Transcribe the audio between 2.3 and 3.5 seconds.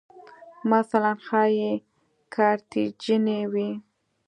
کارتیجني